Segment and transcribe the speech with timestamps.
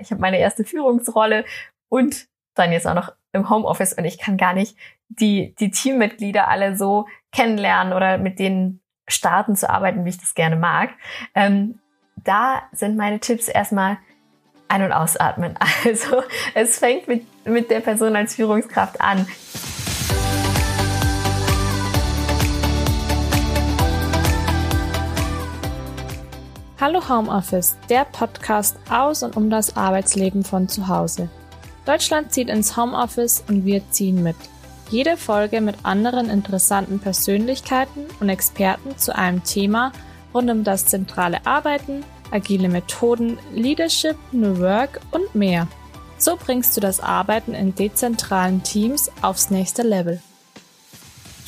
[0.00, 1.44] Ich habe meine erste Führungsrolle
[1.88, 4.76] und dann jetzt auch noch im Homeoffice und ich kann gar nicht
[5.08, 10.34] die, die Teammitglieder alle so kennenlernen oder mit denen starten zu arbeiten, wie ich das
[10.34, 10.90] gerne mag.
[11.34, 11.78] Ähm,
[12.16, 13.98] da sind meine Tipps erstmal
[14.68, 15.54] ein- und ausatmen.
[15.84, 16.22] Also
[16.54, 19.26] es fängt mit, mit der Person als Führungskraft an.
[26.80, 31.28] Hallo Homeoffice, der Podcast aus und um das Arbeitsleben von zu Hause.
[31.84, 34.36] Deutschland zieht ins Homeoffice und wir ziehen mit.
[34.88, 39.90] Jede Folge mit anderen interessanten Persönlichkeiten und Experten zu einem Thema
[40.32, 45.66] rund um das zentrale Arbeiten, agile Methoden, Leadership, New Work und mehr.
[46.16, 50.22] So bringst du das Arbeiten in dezentralen Teams aufs nächste Level.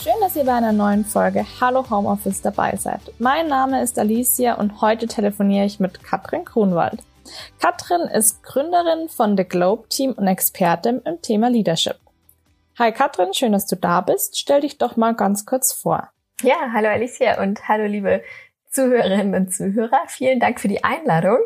[0.02, 3.02] Schön, dass ihr bei einer neuen Folge Hallo Homeoffice dabei seid.
[3.18, 7.02] Mein Name ist Alicia und heute telefoniere ich mit Katrin Grunwald.
[7.60, 11.96] Katrin ist Gründerin von The Globe Team und Expertin im Thema Leadership.
[12.78, 14.38] Hi Katrin, schön, dass du da bist.
[14.38, 16.08] Stell dich doch mal ganz kurz vor.
[16.40, 18.22] Ja, hallo Alicia und hallo liebe
[18.70, 20.00] Zuhörerinnen und Zuhörer.
[20.06, 21.38] Vielen Dank für die Einladung.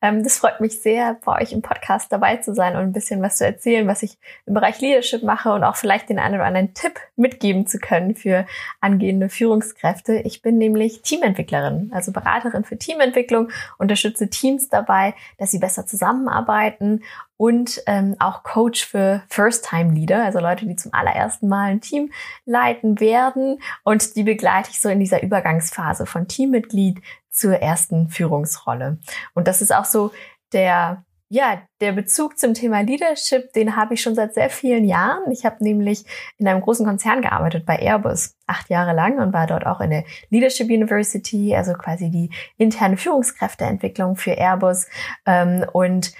[0.00, 3.22] Ähm, das freut mich sehr, bei euch im Podcast dabei zu sein und ein bisschen
[3.22, 6.44] was zu erzählen, was ich im Bereich Leadership mache und auch vielleicht den einen oder
[6.44, 8.46] anderen Tipp mitgeben zu können für
[8.80, 10.16] angehende Führungskräfte.
[10.24, 17.02] Ich bin nämlich Teamentwicklerin, also Beraterin für Teamentwicklung, unterstütze Teams dabei, dass sie besser zusammenarbeiten
[17.42, 22.12] und ähm, auch Coach für First-Time-Leader, also Leute, die zum allerersten Mal ein Team
[22.44, 23.58] leiten werden.
[23.82, 28.98] Und die begleite ich so in dieser Übergangsphase von Teammitglied zur ersten Führungsrolle.
[29.34, 30.12] Und das ist auch so
[30.52, 35.30] der ja, der Bezug zum Thema Leadership, den habe ich schon seit sehr vielen Jahren.
[35.32, 36.04] Ich habe nämlich
[36.36, 39.88] in einem großen Konzern gearbeitet bei Airbus, acht Jahre lang und war dort auch in
[39.88, 44.86] der Leadership University, also quasi die interne Führungskräfteentwicklung für Airbus
[45.24, 46.12] ähm, und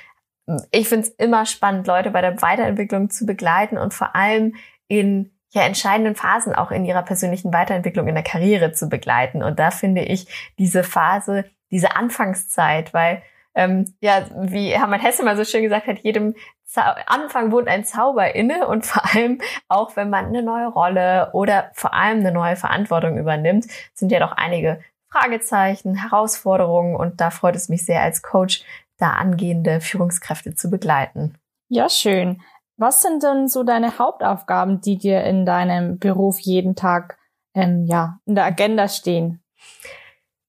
[0.71, 4.55] ich finde es immer spannend, Leute bei der Weiterentwicklung zu begleiten und vor allem
[4.89, 9.43] in ja, entscheidenden Phasen auch in ihrer persönlichen Weiterentwicklung in der Karriere zu begleiten.
[9.43, 10.27] Und da finde ich
[10.59, 13.23] diese Phase, diese Anfangszeit, weil
[13.55, 17.85] ähm, ja, wie Hermann Hesse mal so schön gesagt hat, jedem Zau Anfang wohnt ein
[17.85, 22.33] Zauber inne und vor allem auch, wenn man eine neue Rolle oder vor allem eine
[22.33, 24.81] neue Verantwortung übernimmt, sind ja doch einige
[25.11, 28.65] Fragezeichen, Herausforderungen und da freut es mich sehr als Coach,
[29.03, 31.35] da angehende Führungskräfte zu begleiten.
[31.69, 32.41] Ja, schön.
[32.77, 37.19] Was sind denn so deine Hauptaufgaben, die dir in deinem Beruf jeden Tag
[37.55, 39.43] ähm, ja, in der Agenda stehen?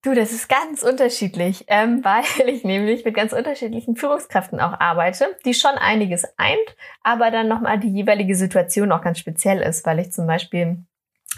[0.04, 5.26] Du, das ist ganz unterschiedlich, ähm, weil ich nämlich mit ganz unterschiedlichen Führungskräften auch arbeite,
[5.46, 10.00] die schon einiges eint, aber dann nochmal die jeweilige Situation auch ganz speziell ist, weil
[10.00, 10.86] ich zum Beispiel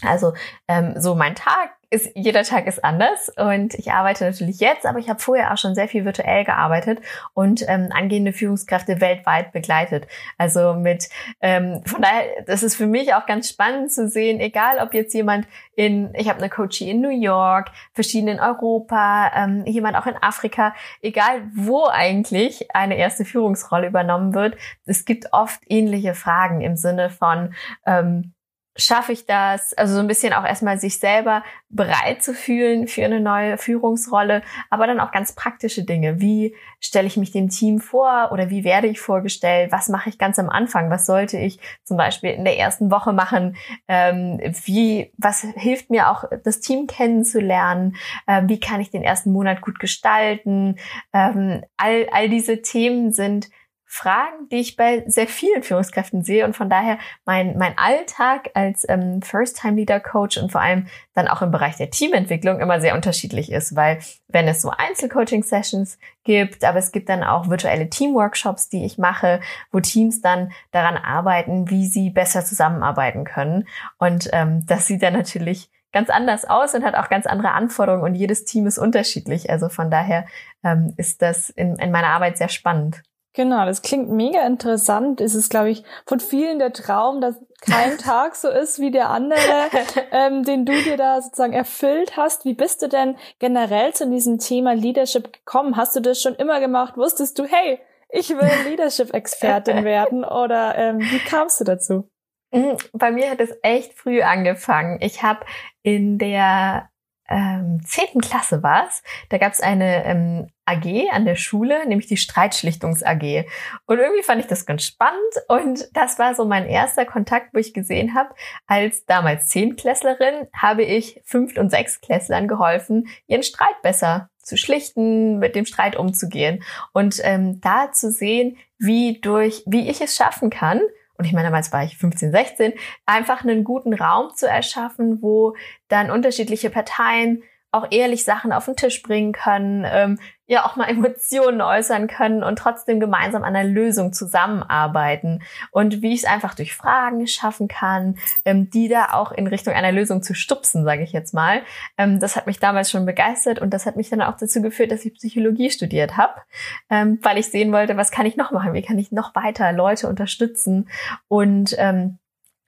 [0.01, 0.33] also
[0.67, 4.99] ähm, so mein Tag ist, jeder Tag ist anders und ich arbeite natürlich jetzt, aber
[4.99, 6.99] ich habe vorher auch schon sehr viel virtuell gearbeitet
[7.33, 10.05] und ähm, angehende Führungskräfte weltweit begleitet.
[10.37, 14.79] Also mit, ähm, von daher, das ist für mich auch ganz spannend zu sehen, egal
[14.79, 19.65] ob jetzt jemand in, ich habe eine Coachie in New York, verschiedene in Europa, ähm,
[19.65, 25.61] jemand auch in Afrika, egal wo eigentlich eine erste Führungsrolle übernommen wird, es gibt oft
[25.67, 27.53] ähnliche Fragen im Sinne von,
[27.85, 28.34] ähm,
[28.75, 29.73] schaffe ich das?
[29.73, 34.41] Also so ein bisschen auch erstmal sich selber bereit zu fühlen für eine neue Führungsrolle,
[34.69, 36.19] aber dann auch ganz praktische Dinge.
[36.19, 39.71] Wie stelle ich mich dem Team vor oder wie werde ich vorgestellt?
[39.71, 40.89] Was mache ich ganz am Anfang?
[40.89, 43.55] Was sollte ich zum Beispiel in der ersten Woche machen?
[43.87, 47.95] Ähm, wie, was hilft mir auch, das Team kennenzulernen?
[48.27, 50.77] Ähm, wie kann ich den ersten Monat gut gestalten?
[51.13, 53.49] Ähm, all, all diese Themen sind
[53.95, 58.85] Fragen, die ich bei sehr vielen Führungskräften sehe und von daher mein, mein Alltag als
[58.89, 63.77] ähm, First-Time-Leader-Coach und vor allem dann auch im Bereich der Teamentwicklung immer sehr unterschiedlich ist,
[63.77, 68.97] weil wenn es so Einzelcoaching-Sessions gibt, aber es gibt dann auch virtuelle Teamworkshops, die ich
[68.97, 69.39] mache,
[69.71, 73.65] wo Teams dann daran arbeiten, wie sie besser zusammenarbeiten können
[73.97, 78.03] und ähm, das sieht dann natürlich ganz anders aus und hat auch ganz andere Anforderungen
[78.03, 79.49] und jedes Team ist unterschiedlich.
[79.49, 80.25] Also von daher
[80.65, 83.01] ähm, ist das in, in meiner Arbeit sehr spannend.
[83.35, 85.19] Genau, das klingt mega interessant.
[85.19, 89.09] Es ist, glaube ich, von vielen der Traum, dass kein Tag so ist wie der
[89.09, 89.69] andere,
[90.11, 92.45] ähm, den du dir da sozusagen erfüllt hast.
[92.45, 95.75] Wie bist du denn generell zu diesem Thema Leadership gekommen?
[95.75, 96.95] Hast du das schon immer gemacht?
[96.95, 100.23] Wusstest du, hey, ich will Leadership-Expertin werden?
[100.23, 102.09] Oder ähm, wie kamst du dazu?
[102.51, 104.99] Mhm, bei mir hat es echt früh angefangen.
[105.01, 105.45] Ich habe
[105.83, 106.89] in der
[107.29, 109.03] ähm, zehnten Klasse war's.
[109.29, 113.45] Da gab's eine ähm, AG an der Schule, nämlich die Streitschlichtungs AG.
[113.85, 117.59] Und irgendwie fand ich das ganz spannend und das war so mein erster Kontakt, wo
[117.59, 118.29] ich gesehen habe,
[118.67, 125.55] als damals Zehntklässlerin habe ich Fünft- und Sechstklässlern geholfen, ihren Streit besser zu schlichten, mit
[125.55, 126.63] dem Streit umzugehen
[126.93, 130.81] und ähm, da zu sehen, wie durch, wie ich es schaffen kann,
[131.17, 132.73] und ich meine, damals war ich 15, 16,
[133.05, 135.55] einfach einen guten Raum zu erschaffen, wo
[135.87, 137.43] dann unterschiedliche Parteien
[137.75, 140.17] auch ehrlich Sachen auf den Tisch bringen können, ähm,
[140.47, 145.43] ja auch mal Emotionen äußern können und trotzdem gemeinsam an einer Lösung zusammenarbeiten.
[145.71, 149.73] Und wie ich es einfach durch Fragen schaffen kann, ähm, die da auch in Richtung
[149.73, 151.61] einer Lösung zu stupsen, sage ich jetzt mal.
[151.97, 154.91] Ähm, das hat mich damals schon begeistert und das hat mich dann auch dazu geführt,
[154.91, 156.41] dass ich Psychologie studiert habe,
[156.89, 159.71] ähm, weil ich sehen wollte, was kann ich noch machen, wie kann ich noch weiter
[159.71, 160.89] Leute unterstützen
[161.27, 162.19] und ähm,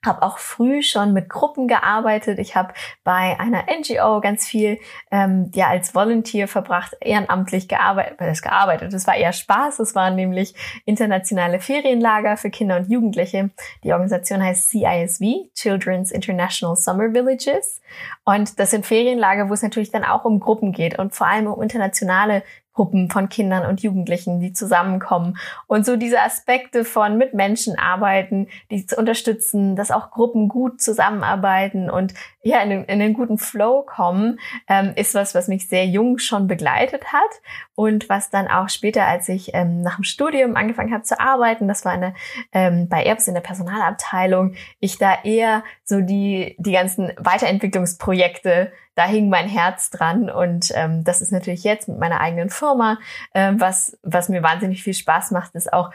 [0.04, 2.38] habe auch früh schon mit Gruppen gearbeitet.
[2.38, 2.72] Ich habe
[3.02, 4.78] bei einer NGO ganz viel
[5.10, 8.20] ähm, ja als Volunteer verbracht, ehrenamtlich gearbeitet.
[8.20, 8.92] Das gearbeitet.
[8.92, 9.80] Das war eher Spaß.
[9.80, 10.54] Es waren nämlich
[10.84, 13.50] internationale Ferienlager für Kinder und Jugendliche.
[13.82, 17.80] Die Organisation heißt CISV, Children's International Summer Villages.
[18.24, 21.48] Und das sind Ferienlager, wo es natürlich dann auch um Gruppen geht und vor allem
[21.48, 22.42] um internationale
[22.78, 25.36] Gruppen von Kindern und Jugendlichen, die zusammenkommen.
[25.66, 30.80] Und so diese Aspekte von mit Menschen arbeiten, die zu unterstützen, dass auch Gruppen gut
[30.80, 32.14] zusammenarbeiten und
[32.44, 34.38] ja in in den guten Flow kommen,
[34.68, 37.42] ähm, ist was, was mich sehr jung schon begleitet hat
[37.74, 41.66] und was dann auch später, als ich ähm, nach dem Studium angefangen habe zu arbeiten,
[41.66, 42.14] das war eine
[42.52, 49.04] ähm, bei Airbus in der Personalabteilung, ich da eher so die die ganzen Weiterentwicklungsprojekte da
[49.04, 52.98] hing mein Herz dran und ähm, das ist natürlich jetzt mit meiner eigenen Firma,
[53.32, 55.92] ähm, was, was mir wahnsinnig viel Spaß macht, ist auch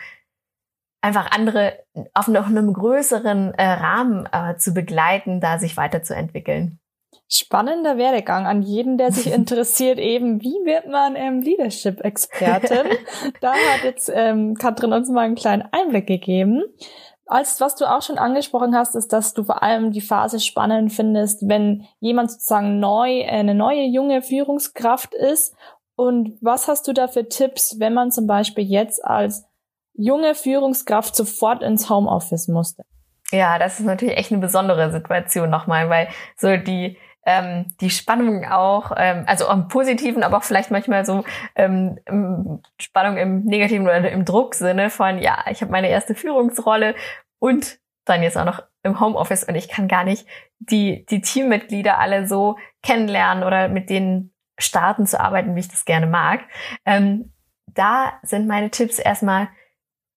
[1.02, 1.84] einfach andere
[2.14, 6.80] auf noch einem größeren äh, Rahmen äh, zu begleiten, da sich weiterzuentwickeln.
[7.30, 12.86] Spannender Werdegang an jeden, der sich interessiert, eben wie wird man ähm, Leadership-Expertin.
[13.42, 16.64] da hat jetzt ähm, Katrin uns mal einen kleinen Einblick gegeben
[17.26, 20.92] als was du auch schon angesprochen hast, ist, dass du vor allem die Phase spannend
[20.92, 25.56] findest, wenn jemand sozusagen neu, eine neue junge Führungskraft ist.
[25.96, 29.46] Und was hast du da für Tipps, wenn man zum Beispiel jetzt als
[29.94, 32.84] junge Führungskraft sofort ins Homeoffice musste?
[33.32, 38.46] Ja, das ist natürlich echt eine besondere Situation nochmal, weil so die ähm, die Spannung
[38.46, 41.24] auch, ähm, also im Positiven, aber auch vielleicht manchmal so
[41.56, 42.00] ähm,
[42.80, 46.96] Spannung im Negativen oder im Drucksinne von, ja, ich habe meine erste Führungsrolle
[47.40, 50.28] und dann jetzt auch noch im Homeoffice und ich kann gar nicht
[50.60, 55.86] die, die Teammitglieder alle so kennenlernen oder mit denen starten zu arbeiten, wie ich das
[55.86, 56.42] gerne mag.
[56.86, 57.34] Ähm,
[57.68, 59.48] da sind meine Tipps erstmal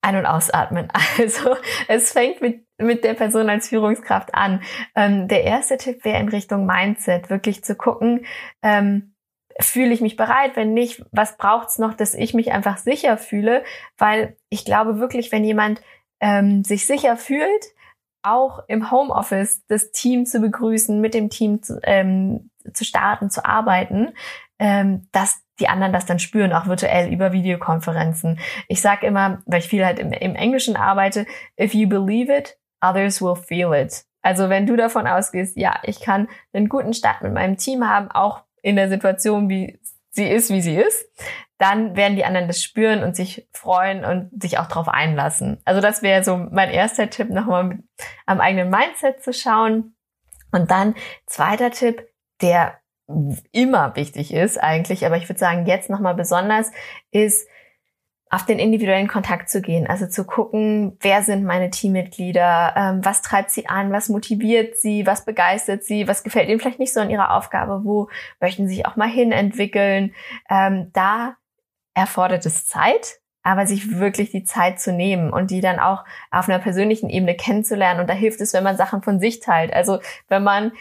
[0.06, 0.88] ein- und ausatmen.
[1.18, 1.56] Also
[1.88, 4.62] es fängt mit mit der Person als Führungskraft an.
[4.94, 8.26] Ähm, der erste Tipp wäre in Richtung Mindset, wirklich zu gucken,
[8.62, 9.14] ähm,
[9.60, 10.56] fühle ich mich bereit?
[10.56, 13.64] Wenn nicht, was braucht's noch, dass ich mich einfach sicher fühle?
[13.96, 15.80] Weil ich glaube wirklich, wenn jemand
[16.20, 17.64] ähm, sich sicher fühlt,
[18.22, 23.44] auch im Homeoffice das Team zu begrüßen, mit dem Team zu, ähm, zu starten, zu
[23.44, 24.12] arbeiten,
[24.58, 28.38] ähm, dass die anderen das dann spüren, auch virtuell über Videokonferenzen.
[28.68, 31.26] Ich sage immer, weil ich viel halt im, im Englischen arbeite,
[31.58, 34.04] if you believe it, others will feel it.
[34.22, 38.10] Also wenn du davon ausgehst, ja, ich kann einen guten Start mit meinem Team haben,
[38.10, 39.78] auch in der Situation, wie
[40.10, 41.08] sie ist, wie sie ist,
[41.58, 45.60] dann werden die anderen das spüren und sich freuen und sich auch darauf einlassen.
[45.64, 47.78] Also das wäre so mein erster Tipp, nochmal
[48.26, 49.94] am eigenen Mindset zu schauen.
[50.52, 50.94] Und dann
[51.26, 52.08] zweiter Tipp,
[52.42, 52.78] der
[53.52, 56.70] immer wichtig ist eigentlich, aber ich würde sagen jetzt nochmal besonders,
[57.10, 57.48] ist
[58.28, 63.22] auf den individuellen Kontakt zu gehen, also zu gucken, wer sind meine Teammitglieder, ähm, was
[63.22, 67.00] treibt sie an, was motiviert sie, was begeistert sie, was gefällt ihnen vielleicht nicht so
[67.00, 68.08] an ihrer Aufgabe, wo
[68.40, 70.12] möchten sie sich auch mal hin entwickeln.
[70.50, 71.36] Ähm, da
[71.94, 76.48] erfordert es Zeit, aber sich wirklich die Zeit zu nehmen und die dann auch auf
[76.48, 78.00] einer persönlichen Ebene kennenzulernen.
[78.00, 79.72] Und da hilft es, wenn man Sachen von sich teilt.
[79.72, 80.72] Also wenn man,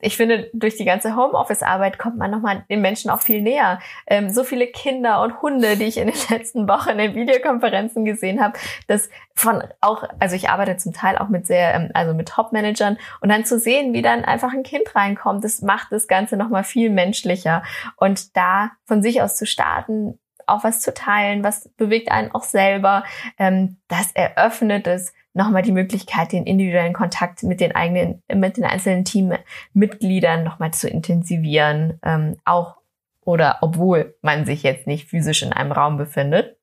[0.00, 3.78] ich finde, durch die ganze Homeoffice-Arbeit kommt man nochmal den Menschen auch viel näher.
[4.08, 8.42] Ähm, so viele Kinder und Hunde, die ich in den letzten Wochen in Videokonferenzen gesehen
[8.42, 8.58] habe,
[8.88, 12.98] dass von auch, also ich arbeite zum Teil auch mit sehr, ähm, also mit Top-Managern
[13.20, 16.64] und dann zu sehen, wie dann einfach ein Kind reinkommt, das macht das Ganze nochmal
[16.64, 17.62] viel menschlicher.
[17.94, 22.42] Und da von sich aus zu starten, auch was zu teilen, was bewegt einen auch
[22.42, 23.04] selber.
[23.38, 28.64] Ähm, das eröffnet es nochmal die Möglichkeit, den individuellen Kontakt mit den eigenen, mit den
[28.64, 32.78] einzelnen Teammitgliedern nochmal zu intensivieren, ähm, auch
[33.24, 36.56] oder obwohl man sich jetzt nicht physisch in einem Raum befindet.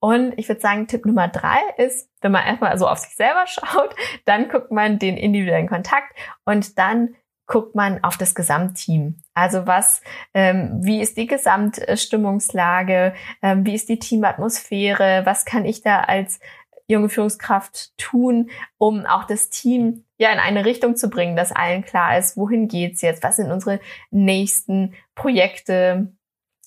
[0.00, 3.46] Und ich würde sagen, Tipp Nummer drei ist, wenn man erstmal so auf sich selber
[3.46, 3.94] schaut,
[4.26, 7.14] dann guckt man den individuellen Kontakt und dann
[7.46, 9.16] guckt man auf das Gesamtteam.
[9.34, 10.00] Also was,
[10.32, 16.40] ähm, wie ist die Gesamtstimmungslage, ähm, wie ist die Teamatmosphäre, was kann ich da als
[16.86, 21.82] junge Führungskraft tun, um auch das Team ja in eine Richtung zu bringen, dass allen
[21.82, 26.12] klar ist, wohin geht's jetzt, was sind unsere nächsten Projekte,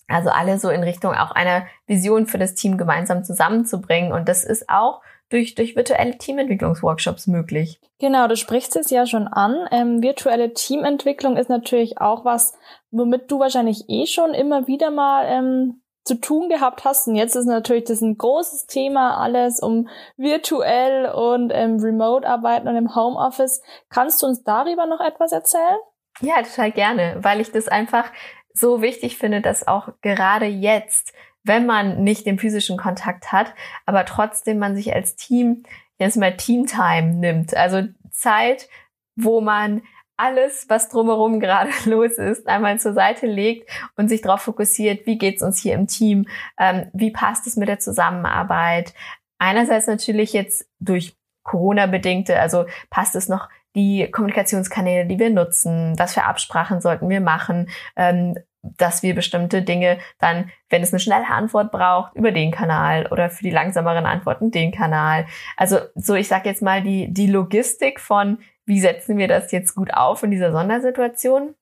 [0.07, 4.11] Also alle so in Richtung auch einer Vision für das Team gemeinsam zusammenzubringen.
[4.13, 7.81] Und das ist auch durch, durch virtuelle Teamentwicklungsworkshops möglich.
[7.99, 9.67] Genau, du sprichst es ja schon an.
[9.71, 12.57] Ähm, virtuelle Teamentwicklung ist natürlich auch was,
[12.91, 17.07] womit du wahrscheinlich eh schon immer wieder mal ähm, zu tun gehabt hast.
[17.07, 22.75] Und jetzt ist natürlich das ein großes Thema, alles um virtuell und ähm, Remote-Arbeiten und
[22.75, 23.61] im Homeoffice.
[23.89, 25.77] Kannst du uns darüber noch etwas erzählen?
[26.21, 28.11] Ja, total gerne, weil ich das einfach
[28.53, 31.13] so wichtig finde, dass auch gerade jetzt
[31.47, 33.53] wenn man nicht den physischen Kontakt hat,
[33.85, 35.63] aber trotzdem man sich als Team,
[35.97, 37.55] jetzt mal Teamtime nimmt.
[37.55, 38.69] Also Zeit,
[39.15, 39.81] wo man
[40.17, 45.17] alles, was drumherum gerade los ist, einmal zur Seite legt und sich darauf fokussiert, wie
[45.17, 46.27] geht's uns hier im Team,
[46.59, 48.93] ähm, wie passt es mit der Zusammenarbeit.
[49.39, 56.15] Einerseits natürlich jetzt durch Corona-bedingte, also passt es noch die Kommunikationskanäle, die wir nutzen, was
[56.15, 58.35] für Absprachen sollten wir machen, ähm,
[58.77, 63.29] dass wir bestimmte Dinge dann, wenn es eine schnelle Antwort braucht, über den Kanal oder
[63.29, 65.25] für die langsameren Antworten den Kanal.
[65.55, 69.75] Also so, ich sage jetzt mal die, die Logistik von, wie setzen wir das jetzt
[69.75, 71.55] gut auf in dieser Sondersituation,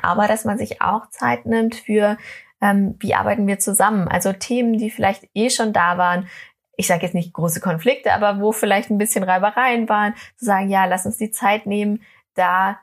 [0.00, 2.16] aber dass man sich auch Zeit nimmt für,
[2.60, 4.08] ähm, wie arbeiten wir zusammen.
[4.08, 6.28] Also Themen, die vielleicht eh schon da waren,
[6.76, 10.70] ich sage jetzt nicht große Konflikte, aber wo vielleicht ein bisschen Reibereien waren, zu sagen,
[10.70, 12.02] ja, lass uns die Zeit nehmen,
[12.34, 12.78] da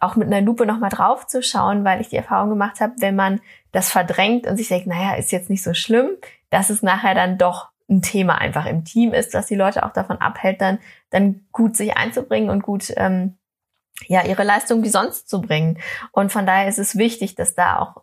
[0.00, 3.16] auch mit einer Lupe nochmal drauf zu schauen, weil ich die Erfahrung gemacht habe, wenn
[3.16, 3.40] man
[3.72, 6.10] das verdrängt und sich denkt, naja, ist jetzt nicht so schlimm,
[6.50, 9.92] dass es nachher dann doch ein Thema einfach im Team ist, dass die Leute auch
[9.92, 10.78] davon abhält, dann,
[11.10, 13.36] dann gut sich einzubringen und gut ähm,
[14.06, 15.78] ja ihre Leistung wie sonst zu bringen.
[16.12, 18.02] Und von daher ist es wichtig, dass da auch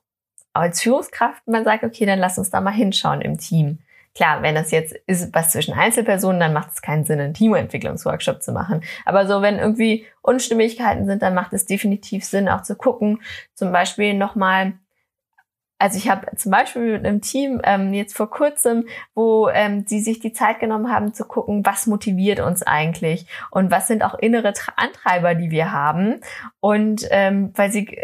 [0.53, 3.79] als Führungskraft man sagt, okay, dann lass uns da mal hinschauen im Team.
[4.19, 8.43] Klar, wenn das jetzt ist was zwischen Einzelpersonen, dann macht es keinen Sinn, einen Teamentwicklungsworkshop
[8.43, 8.83] zu machen.
[9.05, 13.21] Aber so, wenn irgendwie Unstimmigkeiten sind, dann macht es definitiv Sinn, auch zu gucken,
[13.53, 14.73] zum Beispiel nochmal
[15.77, 20.01] also ich habe zum Beispiel mit einem Team ähm, jetzt vor kurzem, wo ähm, sie
[20.01, 24.15] sich die Zeit genommen haben zu gucken, was motiviert uns eigentlich und was sind auch
[24.15, 26.19] innere Antreiber, die wir haben.
[26.59, 27.97] Und ähm, weil sie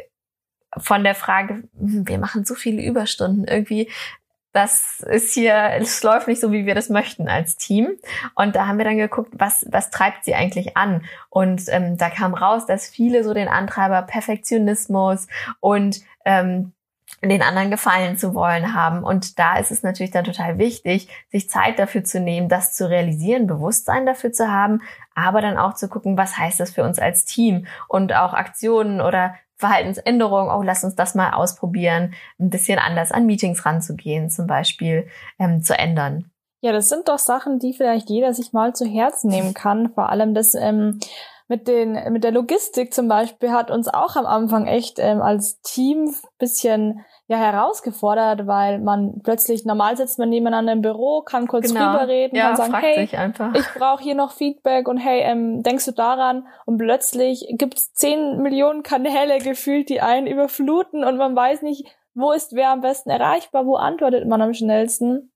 [0.77, 3.89] von der Frage, hm, wir machen so viele Überstunden, irgendwie
[4.55, 7.97] das ist hier, es läuft nicht so, wie wir das möchten als Team.
[8.35, 11.03] Und da haben wir dann geguckt, was, was treibt sie eigentlich an?
[11.29, 15.27] Und ähm, da kam raus, dass viele so den Antreiber Perfektionismus
[15.59, 16.71] und ähm,
[17.21, 19.03] den anderen gefallen zu wollen haben.
[19.03, 22.89] Und da ist es natürlich dann total wichtig, sich Zeit dafür zu nehmen, das zu
[22.89, 24.81] realisieren, Bewusstsein dafür zu haben,
[25.15, 29.01] aber dann auch zu gucken, was heißt das für uns als Team und auch Aktionen
[29.01, 34.47] oder Verhaltensänderung, oh, lass uns das mal ausprobieren, ein bisschen anders an Meetings ranzugehen, zum
[34.47, 35.07] Beispiel
[35.39, 36.31] ähm, zu ändern.
[36.61, 39.91] Ja, das sind doch Sachen, die vielleicht jeder sich mal zu Herzen nehmen kann.
[39.93, 40.99] Vor allem das ähm,
[41.47, 45.61] mit den mit der Logistik zum Beispiel hat uns auch am Anfang echt ähm, als
[45.61, 51.71] Team bisschen ja herausgefordert, weil man plötzlich normal sitzt man nebeneinander im Büro, kann kurz
[51.71, 51.91] genau.
[51.91, 53.09] rüber reden, ja, kann sagen, hey,
[53.53, 56.47] ich brauche hier noch Feedback und hey, ähm, denkst du daran?
[56.65, 62.31] Und plötzlich gibt's zehn Millionen Kanäle gefühlt, die einen überfluten und man weiß nicht, wo
[62.31, 65.31] ist wer am besten erreichbar, wo antwortet man am schnellsten.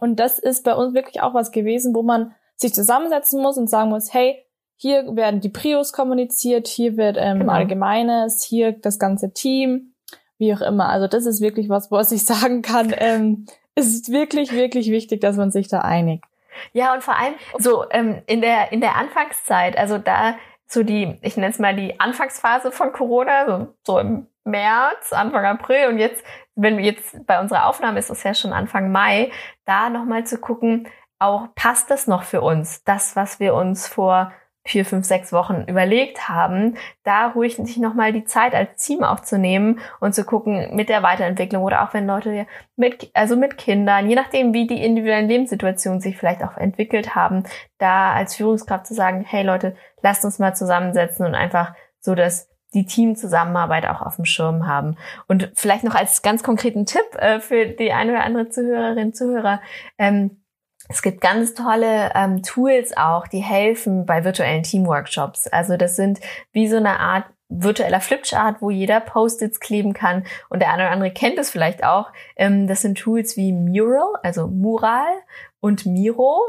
[0.00, 3.68] Und das ist bei uns wirklich auch was gewesen, wo man sich zusammensetzen muss und
[3.68, 4.45] sagen muss, hey,
[4.76, 7.52] hier werden die Prios kommuniziert, hier wird ähm, genau.
[7.52, 9.92] Allgemeines, hier das ganze Team
[10.38, 10.88] wie auch immer.
[10.88, 12.94] Also das ist wirklich was, was ich sagen kann.
[12.96, 16.24] Ähm, es ist wirklich, wirklich wichtig, dass man sich da einigt.
[16.72, 21.18] Ja, und vor allem so ähm, in der in der Anfangszeit, also da so die,
[21.22, 25.98] ich nenne es mal die Anfangsphase von Corona, so, so im März, Anfang April und
[25.98, 29.30] jetzt, wenn wir jetzt bei unserer Aufnahme ist es ja schon Anfang Mai,
[29.64, 34.32] da nochmal zu gucken, auch passt das noch für uns, das, was wir uns vor
[34.66, 39.78] vier, fünf, sechs Wochen überlegt haben, da ruhig sich nochmal die Zeit als Team aufzunehmen
[40.00, 42.46] und zu gucken mit der Weiterentwicklung oder auch wenn Leute
[42.76, 47.44] mit, also mit Kindern, je nachdem, wie die individuellen Lebenssituationen sich vielleicht auch entwickelt haben,
[47.78, 52.48] da als Führungskraft zu sagen, hey Leute, lasst uns mal zusammensetzen und einfach so dass
[52.74, 54.96] die Teamzusammenarbeit auch auf dem Schirm haben.
[55.28, 59.60] Und vielleicht noch als ganz konkreten Tipp äh, für die eine oder andere Zuhörerin, Zuhörer,
[59.98, 60.42] ähm,
[60.88, 65.46] es gibt ganz tolle ähm, Tools auch, die helfen bei virtuellen Teamworkshops.
[65.46, 66.20] Also das sind
[66.52, 70.24] wie so eine Art virtueller Flipchart, wo jeder Post-its kleben kann.
[70.48, 72.12] Und der eine oder andere kennt es vielleicht auch.
[72.36, 75.12] Ähm, das sind Tools wie Mural, also Mural
[75.60, 76.40] und Miro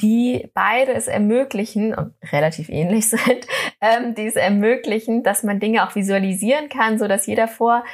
[0.00, 3.46] die beide es ermöglichen, und relativ ähnlich sind,
[3.80, 7.84] ähm, die es ermöglichen, dass man Dinge auch visualisieren kann, so dass jeder vor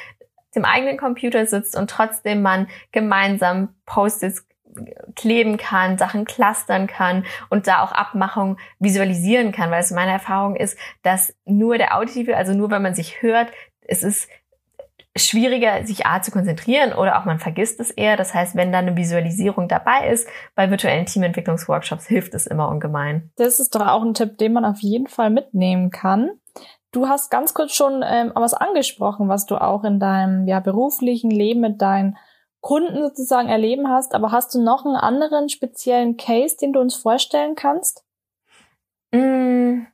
[0.55, 4.47] dem eigenen Computer sitzt und trotzdem man gemeinsam Post-its
[5.15, 10.55] kleben kann, Sachen clustern kann und da auch Abmachungen visualisieren kann, weil es meine Erfahrung
[10.55, 14.29] ist, dass nur der Auditive, also nur wenn man sich hört, es ist
[15.15, 18.15] schwieriger, sich A zu konzentrieren oder auch man vergisst es eher.
[18.15, 23.31] Das heißt, wenn da eine Visualisierung dabei ist, bei virtuellen Teamentwicklungsworkshops hilft es immer ungemein.
[23.35, 26.31] Das ist doch auch ein Tipp, den man auf jeden Fall mitnehmen kann.
[26.91, 31.29] Du hast ganz kurz schon ähm, was angesprochen, was du auch in deinem ja, beruflichen
[31.29, 32.17] Leben mit deinen
[32.61, 36.95] Kunden sozusagen erleben hast, aber hast du noch einen anderen speziellen Case, den du uns
[36.95, 38.03] vorstellen kannst?
[39.11, 39.85] Mm.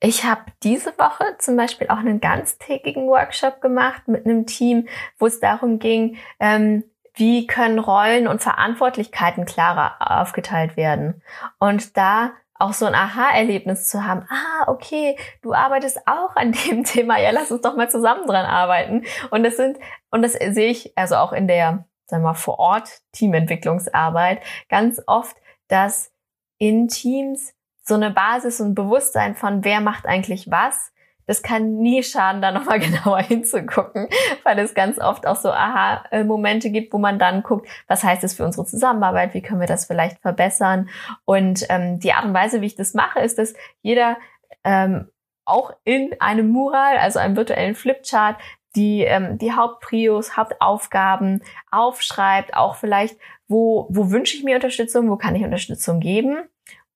[0.00, 5.26] Ich habe diese Woche zum Beispiel auch einen ganztägigen Workshop gemacht mit einem Team, wo
[5.26, 6.84] es darum ging, ähm,
[7.14, 11.22] wie können Rollen und Verantwortlichkeiten klarer aufgeteilt werden.
[11.58, 14.26] Und da auch so ein Aha-Erlebnis zu haben.
[14.28, 17.18] Ah, okay, du arbeitest auch an dem Thema.
[17.18, 19.04] Ja, lass uns doch mal zusammen dran arbeiten.
[19.30, 19.78] Und das sind,
[20.10, 25.00] und das sehe ich also auch in der, sagen wir mal, vor Ort Teamentwicklungsarbeit ganz
[25.06, 25.36] oft,
[25.68, 26.12] dass
[26.58, 30.92] in Teams so eine Basis und Bewusstsein von wer macht eigentlich was
[31.26, 34.08] das kann nie schaden, da nochmal genauer hinzugucken,
[34.44, 38.34] weil es ganz oft auch so Aha-Momente gibt, wo man dann guckt, was heißt das
[38.34, 40.88] für unsere Zusammenarbeit, wie können wir das vielleicht verbessern.
[41.24, 44.16] Und ähm, die Art und Weise, wie ich das mache, ist, dass jeder
[44.64, 45.08] ähm,
[45.44, 48.36] auch in einem Mural, also einem virtuellen Flipchart,
[48.74, 53.16] die, ähm, die Hauptprios, Hauptaufgaben aufschreibt, auch vielleicht,
[53.48, 56.38] wo, wo wünsche ich mir Unterstützung, wo kann ich Unterstützung geben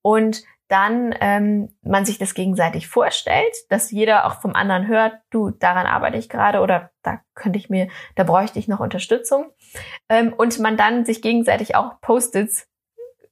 [0.02, 5.50] und dann ähm, man sich das gegenseitig vorstellt, dass jeder auch vom anderen hört, du,
[5.50, 9.50] daran arbeite ich gerade oder da könnte ich mir, da bräuchte ich noch Unterstützung.
[10.08, 12.68] Ähm, und man dann sich gegenseitig auch Post-its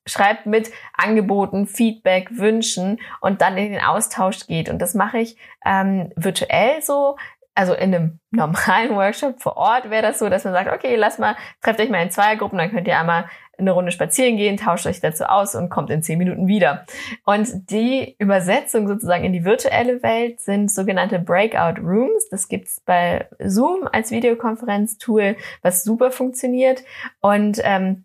[0.04, 4.68] schreibt mit Angeboten, Feedback, Wünschen und dann in den Austausch geht.
[4.68, 7.16] Und das mache ich ähm, virtuell so.
[7.54, 11.18] Also in einem normalen Workshop vor Ort wäre das so, dass man sagt, okay, lass
[11.18, 13.26] mal, trefft euch mal in zwei Gruppen, dann könnt ihr einmal
[13.58, 16.86] eine Runde spazieren gehen, tauscht euch dazu aus und kommt in zehn Minuten wieder.
[17.24, 22.28] Und die Übersetzung sozusagen in die virtuelle Welt sind sogenannte Breakout Rooms.
[22.30, 26.84] Das gibt's bei Zoom als Videokonferenztool, was super funktioniert.
[27.20, 28.04] Und ähm,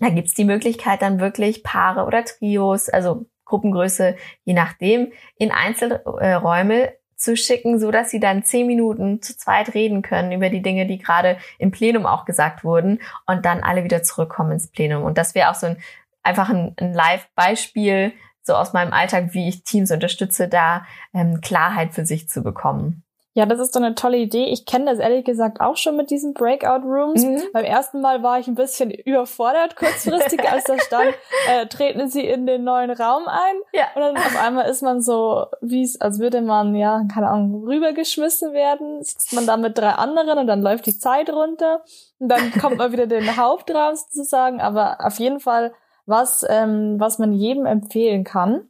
[0.00, 6.92] da gibt's die Möglichkeit dann wirklich Paare oder Trios, also Gruppengröße, je nachdem, in Einzelräume
[7.20, 10.86] zu schicken, so dass sie dann zehn Minuten zu zweit reden können über die Dinge,
[10.86, 15.02] die gerade im Plenum auch gesagt wurden und dann alle wieder zurückkommen ins Plenum.
[15.04, 15.76] Und das wäre auch so ein
[16.22, 21.92] einfach ein, ein Live-Beispiel so aus meinem Alltag, wie ich Teams unterstütze, da ähm, Klarheit
[21.92, 23.02] für sich zu bekommen.
[23.32, 24.46] Ja, das ist doch eine tolle Idee.
[24.46, 27.24] Ich kenne das ehrlich gesagt auch schon mit diesen Breakout Rooms.
[27.24, 27.42] Mhm.
[27.52, 31.14] Beim ersten Mal war ich ein bisschen überfordert kurzfristig, als da stand,
[31.48, 33.54] äh, treten Sie in den neuen Raum ein.
[33.72, 33.84] Ja.
[33.94, 37.62] Und dann auf einmal ist man so, wie es, als würde man, ja, keine Ahnung,
[37.64, 39.00] rübergeschmissen werden.
[39.04, 41.84] Sitzt man da mit drei anderen und dann läuft die Zeit runter.
[42.18, 44.60] Und dann kommt man wieder den Hauptraum sozusagen.
[44.60, 45.72] Aber auf jeden Fall
[46.04, 48.68] was, ähm, was man jedem empfehlen kann.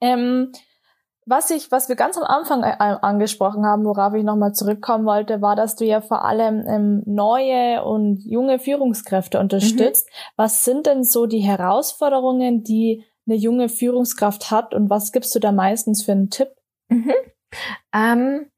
[0.00, 0.52] Ähm,
[1.26, 5.42] was ich, was wir ganz am Anfang äh, angesprochen haben, worauf ich nochmal zurückkommen wollte,
[5.42, 10.08] war, dass du ja vor allem ähm, neue und junge Führungskräfte unterstützt.
[10.08, 10.32] Mhm.
[10.36, 15.40] Was sind denn so die Herausforderungen, die eine junge Führungskraft hat und was gibst du
[15.40, 16.50] da meistens für einen Tipp?
[16.88, 17.12] Mhm.
[17.92, 18.50] Ähm,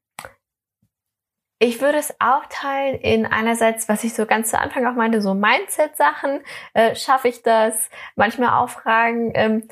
[1.61, 5.33] ich würde es aufteilen in einerseits, was ich so ganz zu Anfang auch meinte, so
[5.33, 6.41] Mindset-Sachen.
[6.73, 7.89] Äh, Schaffe ich das?
[8.15, 9.67] Manchmal auch Fragen, ähm,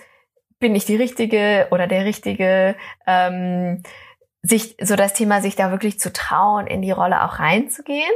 [0.60, 3.84] bin ich die Richtige oder der Richtige, ähm,
[4.43, 8.12] sich so das Thema, sich da wirklich zu trauen, in die Rolle auch reinzugehen.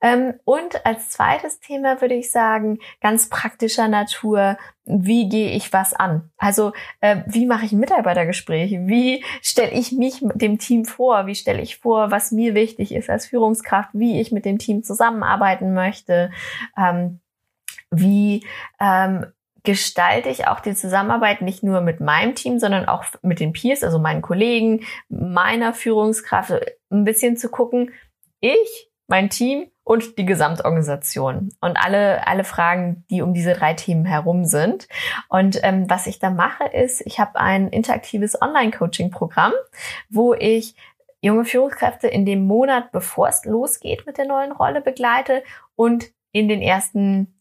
[0.00, 5.94] Ähm, und als zweites Thema würde ich sagen, ganz praktischer Natur, wie gehe ich was
[5.94, 6.30] an?
[6.36, 8.72] Also äh, wie mache ich ein Mitarbeitergespräch?
[8.86, 11.26] Wie stelle ich mich dem Team vor?
[11.26, 13.90] Wie stelle ich vor, was mir wichtig ist als Führungskraft?
[13.92, 16.32] Wie ich mit dem Team zusammenarbeiten möchte?
[16.76, 17.20] Ähm,
[17.90, 18.44] wie
[18.80, 19.26] ähm,
[19.68, 23.84] gestalte ich auch die Zusammenarbeit nicht nur mit meinem Team, sondern auch mit den Peers,
[23.84, 26.54] also meinen Kollegen, meiner Führungskraft,
[26.88, 27.92] ein bisschen zu gucken,
[28.40, 34.06] ich, mein Team und die Gesamtorganisation und alle, alle Fragen, die um diese drei Themen
[34.06, 34.88] herum sind.
[35.28, 39.52] Und ähm, was ich da mache, ist, ich habe ein interaktives Online-Coaching-Programm,
[40.08, 40.76] wo ich
[41.20, 45.42] junge Führungskräfte in dem Monat, bevor es losgeht mit der neuen Rolle, begleite
[45.74, 47.37] und in den ersten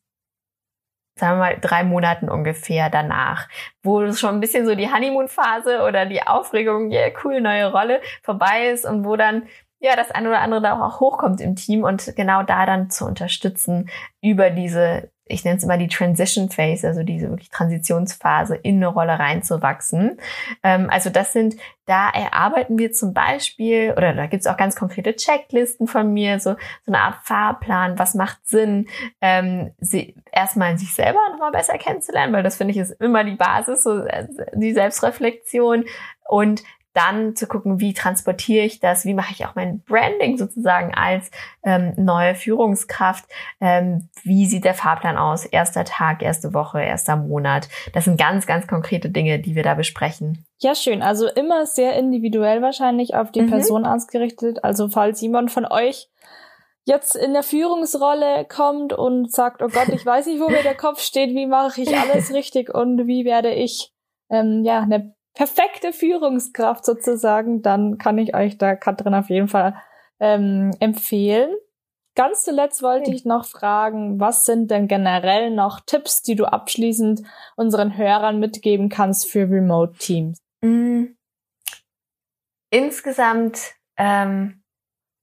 [1.20, 3.48] sagen wir mal, drei Monaten ungefähr danach,
[3.84, 8.70] wo schon ein bisschen so die Honeymoon-Phase oder die Aufregung, yeah, cool, neue Rolle vorbei
[8.70, 9.48] ist und wo dann
[9.80, 13.06] ja das eine oder andere da auch hochkommt im Team und genau da dann zu
[13.06, 13.90] unterstützen
[14.22, 18.88] über diese ich nenne es immer die Transition Phase, also diese wirklich Transitionsphase in eine
[18.88, 20.20] Rolle reinzuwachsen.
[20.64, 24.76] Ähm, also das sind, da erarbeiten wir zum Beispiel, oder da gibt es auch ganz
[24.76, 28.88] konkrete Checklisten von mir, so, so eine Art Fahrplan, was macht Sinn,
[29.22, 33.36] ähm, sie, erstmal sich selber nochmal besser kennenzulernen, weil das finde ich ist immer die
[33.36, 35.86] Basis, so äh, die Selbstreflexion
[36.28, 36.64] und
[36.98, 41.30] dann zu gucken, wie transportiere ich das, wie mache ich auch mein Branding sozusagen als
[41.64, 43.26] ähm, neue Führungskraft,
[43.62, 47.70] ähm, wie sieht der Fahrplan aus, erster Tag, erste Woche, erster Monat.
[47.94, 50.44] Das sind ganz, ganz konkrete Dinge, die wir da besprechen.
[50.60, 51.04] Ja, schön.
[51.04, 53.52] Also immer sehr individuell wahrscheinlich auf die mhm.
[53.52, 54.64] Person ausgerichtet.
[54.64, 56.10] Also falls jemand von euch
[56.86, 60.74] jetzt in der Führungsrolle kommt und sagt, oh Gott, ich weiß nicht, wo mir der
[60.74, 63.92] Kopf steht, wie mache ich alles richtig und wie werde ich
[64.32, 69.76] ähm, ja eine perfekte Führungskraft sozusagen, dann kann ich euch da Katrin auf jeden Fall
[70.20, 71.52] ähm, empfehlen.
[72.16, 77.22] Ganz zuletzt wollte ich noch fragen, was sind denn generell noch Tipps, die du abschließend
[77.56, 80.40] unseren Hörern mitgeben kannst für Remote Teams?
[80.62, 81.04] Mm.
[82.72, 84.64] Insgesamt ähm,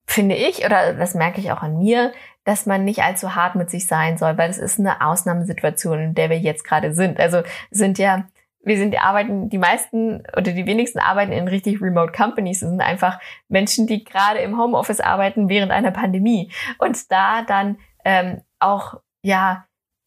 [0.07, 2.13] finde ich, oder das merke ich auch an mir,
[2.45, 6.15] dass man nicht allzu hart mit sich sein soll, weil es ist eine Ausnahmesituation, in
[6.15, 7.19] der wir jetzt gerade sind.
[7.19, 8.29] Also sind ja,
[8.65, 12.63] wir sind, die arbeiten, die meisten oder die wenigsten arbeiten in richtig remote companies.
[12.63, 16.51] Es sind einfach Menschen, die gerade im Homeoffice arbeiten während einer Pandemie.
[16.79, 19.67] Und da dann ähm, auch, ja,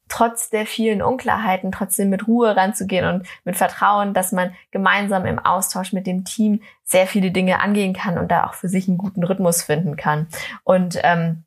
[0.10, 5.40] trotz der vielen Unklarheiten trotzdem mit Ruhe ranzugehen und mit Vertrauen, dass man gemeinsam im
[5.40, 8.98] Austausch mit dem Team sehr viele Dinge angehen kann und da auch für sich einen
[8.98, 10.28] guten Rhythmus finden kann.
[10.64, 11.44] Und ähm,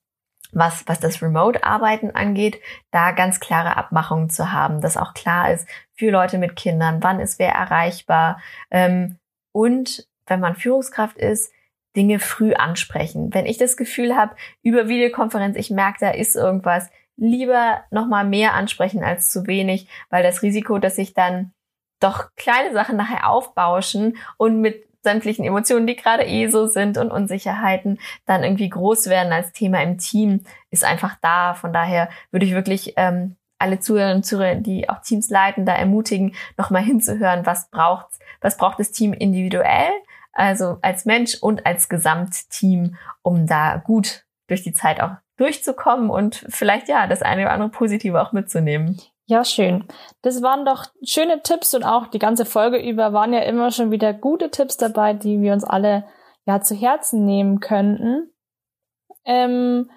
[0.53, 2.61] was, was das Remote-Arbeiten angeht,
[2.91, 7.21] da ganz klare Abmachungen zu haben, dass auch klar ist für Leute mit Kindern, wann
[7.21, 9.19] ist wer erreichbar ähm,
[9.53, 11.53] und wenn man Führungskraft ist,
[11.97, 13.35] Dinge früh ansprechen.
[13.35, 18.55] Wenn ich das Gefühl habe, über Videokonferenz, ich merke, da ist irgendwas, lieber nochmal mehr
[18.55, 21.53] ansprechen als zu wenig, weil das Risiko, dass sich dann
[22.01, 27.11] doch kleine Sachen nachher aufbauschen und mit sämtlichen Emotionen, die gerade eh so sind und
[27.11, 31.55] Unsicherheiten dann irgendwie groß werden als Thema im Team, ist einfach da.
[31.55, 35.75] Von daher würde ich wirklich ähm, alle Zuhörerinnen und Zuhörer, die auch Teams leiten, da
[35.75, 39.91] ermutigen, nochmal hinzuhören, was braucht's, was braucht das Team individuell,
[40.33, 46.45] also als Mensch und als Gesamtteam, um da gut durch die Zeit auch durchzukommen und
[46.49, 49.01] vielleicht ja das eine oder andere Positive auch mitzunehmen.
[49.31, 49.85] Ja, schön.
[50.23, 53.93] Das waren doch schöne Tipps und auch die ganze Folge über waren ja immer schon
[53.93, 56.05] wieder gute Tipps dabei, die wir uns alle
[56.47, 58.33] ja zu Herzen nehmen könnten.
[59.25, 59.89] Ähm,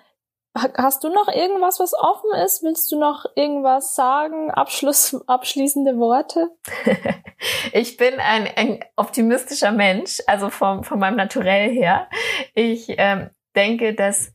[0.54, 2.62] hast du noch irgendwas, was offen ist?
[2.62, 4.52] Willst du noch irgendwas sagen?
[4.52, 6.52] Abschluss, abschließende Worte?
[7.74, 12.08] ich bin ein, ein optimistischer Mensch, also vom, von meinem Naturell her.
[12.54, 14.32] Ich ähm, denke, dass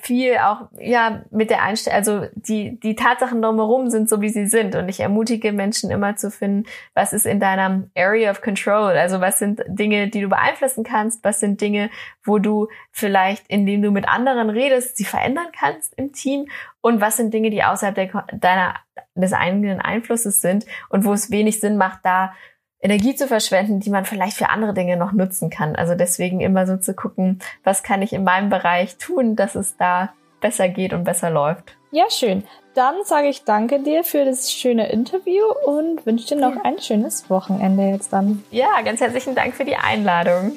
[0.00, 4.46] viel auch ja mit der Einstellung, also die die Tatsachen drumherum sind so wie sie
[4.46, 4.74] sind.
[4.74, 9.20] Und ich ermutige Menschen immer zu finden, was ist in deiner Area of Control, also
[9.20, 11.90] was sind Dinge, die du beeinflussen kannst, was sind Dinge,
[12.24, 16.46] wo du vielleicht, indem du mit anderen redest, sie verändern kannst im Team?
[16.80, 18.74] Und was sind Dinge, die außerhalb der, deiner
[19.14, 20.66] des eigenen Einflusses sind?
[20.88, 22.32] Und wo es wenig Sinn macht, da
[22.82, 25.76] Energie zu verschwenden, die man vielleicht für andere Dinge noch nutzen kann.
[25.76, 29.76] Also deswegen immer so zu gucken, was kann ich in meinem Bereich tun, dass es
[29.76, 31.76] da besser geht und besser läuft.
[31.92, 32.42] Ja, schön.
[32.74, 36.62] Dann sage ich danke dir für das schöne Interview und wünsche dir noch ja.
[36.64, 38.42] ein schönes Wochenende jetzt dann.
[38.50, 40.56] Ja, ganz herzlichen Dank für die Einladung.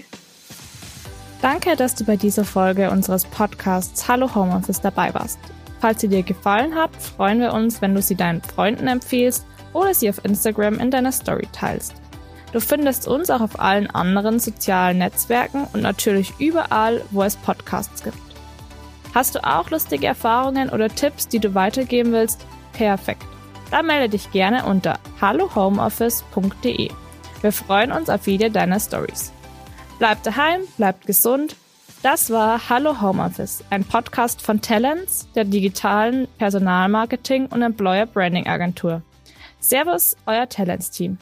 [1.42, 5.38] Danke, dass du bei dieser Folge unseres Podcasts Hallo Homeoffice dabei warst.
[5.80, 9.94] Falls sie dir gefallen hat, freuen wir uns, wenn du sie deinen Freunden empfiehlst oder
[9.94, 11.94] sie auf Instagram in deiner Story teilst.
[12.56, 18.02] Du findest uns auch auf allen anderen sozialen Netzwerken und natürlich überall, wo es Podcasts
[18.02, 18.18] gibt.
[19.14, 22.46] Hast du auch lustige Erfahrungen oder Tipps, die du weitergeben willst?
[22.72, 23.26] Perfekt.
[23.72, 26.92] Dann melde dich gerne unter hallohomeoffice.de.
[27.42, 29.34] Wir freuen uns auf jede deiner Stories.
[30.00, 31.58] Bleibt daheim, bleibt gesund.
[32.04, 39.02] Das war Hallo Homeoffice, ein Podcast von Talents, der digitalen Personalmarketing und Employer Branding Agentur.
[39.60, 41.18] Servus, euer Talents-Team.